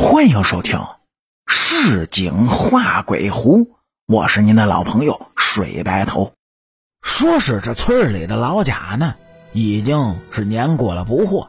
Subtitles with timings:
[0.00, 0.78] 欢迎收听
[1.48, 3.64] 《市井画鬼狐》，
[4.06, 6.32] 我是您的老朋友水白头。
[7.02, 9.16] 说是这村里的老贾呢，
[9.52, 11.48] 已经是年过了不惑，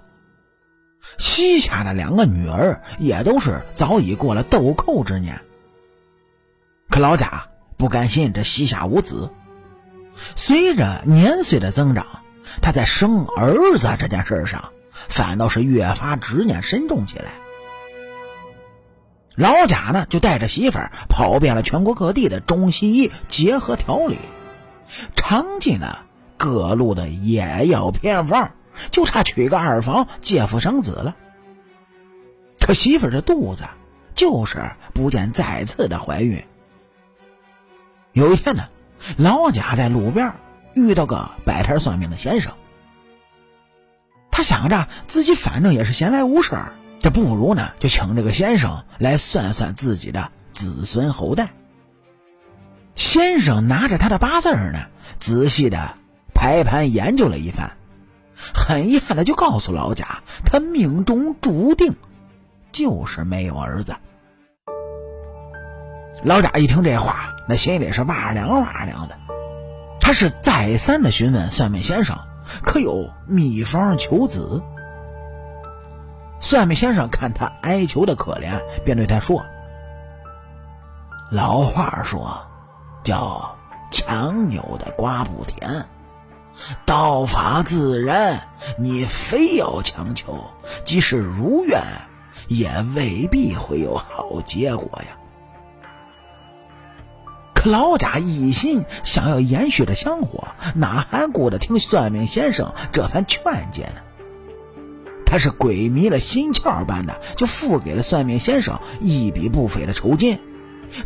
[1.20, 5.40] 膝下的两个女儿也都是早已过了豆蔻之年。
[6.90, 7.48] 可老贾
[7.78, 9.30] 不甘心这膝下无子，
[10.36, 12.04] 随着年岁的增长，
[12.64, 17.30] 他在生儿子这件事上，反倒是越发执念深重起来。
[19.40, 24.18] 老贾呢，就带着媳妇儿跑遍了全国各地的中西医结合调理，
[25.16, 26.04] 尝尽了
[26.36, 28.52] 各路的野药偏方，
[28.92, 31.16] 就差娶个二房借腹生子了。
[32.60, 33.64] 可媳妇儿这肚子
[34.14, 36.44] 就是不见再次的怀孕。
[38.12, 38.68] 有一天呢，
[39.16, 40.34] 老贾在路边
[40.74, 42.52] 遇到个摆摊算命的先生，
[44.32, 46.74] 他想着自己反正也是闲来无事儿。
[47.00, 51.50] 这不如呢，就请这个先生来算算自己的子孙后代。
[52.96, 54.88] 先生拿着他的八字呢，
[55.18, 55.96] 仔细的
[56.34, 57.72] 排盘研究了一番，
[58.54, 61.96] 很遗憾的就告诉老贾，他命中注定
[62.74, 63.96] 就是没有儿子。
[66.26, 69.18] 老贾一听这话，那心里是哇凉哇凉的，
[70.02, 72.20] 他是再三的询问算命先生，
[72.62, 74.62] 可有秘方求子？
[76.50, 79.46] 算命先生看他哀求的可怜，便对他说
[81.30, 82.42] ：“老话说，
[83.04, 83.56] 叫
[83.92, 85.86] 强扭的瓜不甜，
[86.88, 88.42] 道法自然，
[88.80, 90.44] 你非要强求，
[90.84, 91.80] 即使如愿，
[92.48, 95.16] 也未必会有好结果呀。”
[97.54, 104.02] 可老贾一心想要延续着香火，哪还顾得听算命先生这番劝解呢？
[105.30, 110.40] 他是鬼迷了心窍般的，就付给了算命先生一笔不菲的酬金，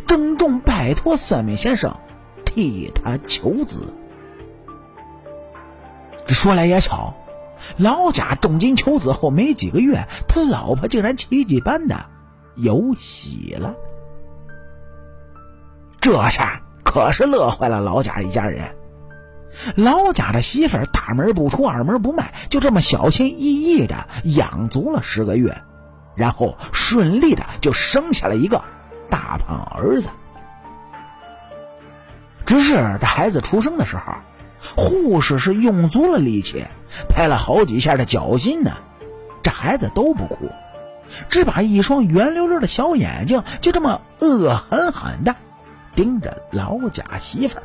[0.06, 1.94] 郑重拜托算命先生
[2.46, 3.92] 替他求子。
[6.26, 7.14] 这说来也巧，
[7.76, 12.06] 老贾重金求子后没几个月，他老婆竟然奇迹般的
[12.54, 13.76] 有喜了。
[16.00, 18.74] 这下可是乐坏了老贾一家人。
[19.76, 25.62] 老贾的媳妇儿大门不出二门不迈，就这么小心翼翼的养足了十个月，
[26.14, 28.62] 然后顺利的就生下了一个
[29.08, 30.08] 大胖儿子。
[32.46, 34.12] 只是这孩子出生的时候，
[34.76, 36.64] 护士是用足了力气，
[37.08, 38.72] 拍了好几下的脚心呢，
[39.42, 40.50] 这孩子都不哭，
[41.28, 45.34] 只把一双圆溜溜的小眼睛就这么恶狠狠的
[45.94, 47.62] 盯着老贾媳妇儿。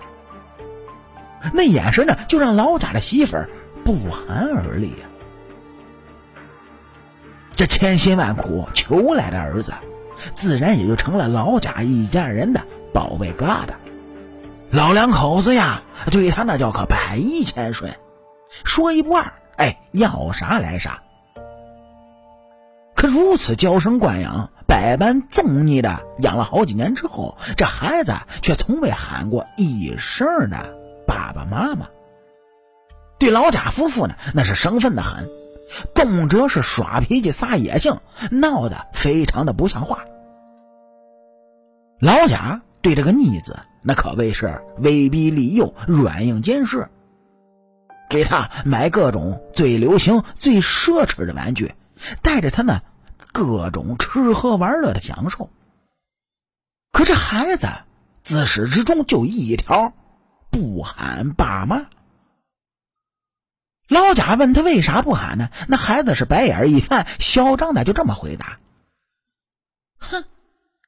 [1.53, 3.49] 那眼神呢，就让老贾的媳妇儿
[3.83, 5.07] 不寒而栗呀。
[7.55, 9.73] 这千辛万苦求来的儿子，
[10.35, 12.61] 自然也就成了老贾一家人的
[12.93, 13.73] 宝贝疙瘩。
[14.71, 17.91] 老两口子呀，对他那叫可百依千顺，
[18.63, 21.01] 说一不二，哎，要啥来啥。
[22.95, 30.78] 可如此娇生惯养、百般纵逆的养了好几年之后，这孩子却从未喊过一声的。
[31.09, 31.89] 爸爸妈妈
[33.17, 35.27] 对老贾夫妇呢，那是生分的很，
[35.95, 37.97] 动辄是耍脾气、撒野性，
[38.29, 40.05] 闹得非常的不像话。
[41.99, 46.87] 老贾对这个逆子，那可谓是威逼利诱、软硬兼施，
[48.07, 51.73] 给他买各种最流行、最奢侈的玩具，
[52.21, 52.81] 带着他呢
[53.33, 55.49] 各种吃喝玩乐的享受。
[56.91, 57.67] 可这孩子
[58.21, 59.91] 自始至终就一条。
[60.49, 61.87] 不喊爸妈。
[63.87, 65.49] 老贾问他为啥不喊呢？
[65.67, 68.59] 那孩子是白眼一翻，嚣张的就这么回答
[69.97, 70.25] ：“哼，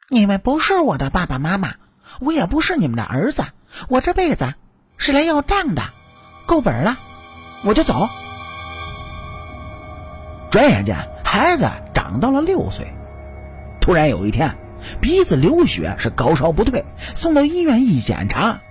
[0.07, 1.73] 你们不是我的爸爸妈妈，
[2.19, 3.43] 我也不是你们的儿子，
[3.87, 4.53] 我这辈子
[4.97, 5.81] 是来要账的，
[6.45, 6.99] 够本了，
[7.63, 8.07] 我就走。”
[10.51, 12.93] 转眼间，孩子长到了六岁。
[13.79, 14.55] 突然有一天，
[15.01, 18.61] 鼻子流血，是高烧不退，送到医院一检查。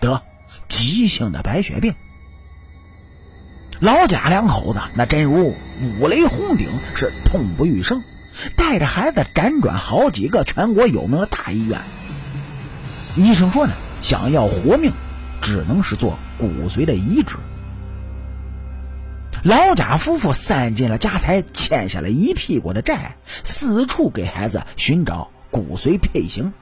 [0.00, 0.22] 得
[0.68, 1.94] 急性的白血病，
[3.80, 5.54] 老贾两口子那真如
[6.00, 8.02] 五雷轰顶，是痛不欲生，
[8.56, 11.80] 带着孩子辗转好几个全国有名的大医院。
[13.16, 14.92] 医生说呢，想要活命，
[15.42, 17.36] 只能是做骨髓的移植。
[19.42, 26.52] 老贾夫妇散尽了家财，欠下了一屁股的债，四处给孩子寻找骨髓配型。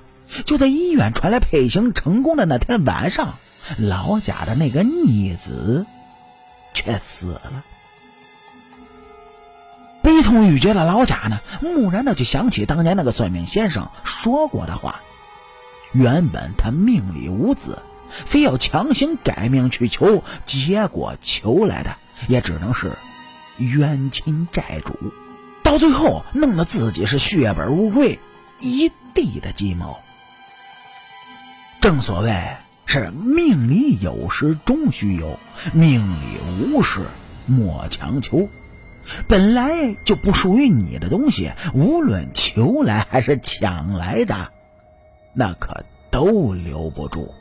[0.44, 3.38] 就在医院传来配型成功的那天晚上，
[3.76, 5.86] 老贾的那个逆子
[6.74, 7.64] 却死了。
[10.02, 15.00] 悲痛欲绝的老贾呢，蓦然的就想起当年那个算命先生说过的话。
[15.92, 17.78] 原本他命里无子，
[18.08, 21.96] 非要强行改命去求，结果求来的
[22.26, 22.96] 也只能是
[23.56, 24.96] 冤亲债主，
[25.62, 28.18] 到最后弄得自己是血本无归，
[28.58, 30.00] 一地的鸡毛。
[31.88, 35.40] 正所谓是命里有时终须有，
[35.72, 36.36] 命里
[36.70, 37.00] 无时
[37.46, 38.50] 莫强求。
[39.26, 44.52] 本来就不属于你的东西，无论求来还是抢来的，
[45.32, 47.32] 那可都留不住。